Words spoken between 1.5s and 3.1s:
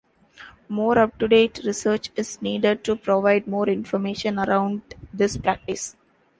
research is needed to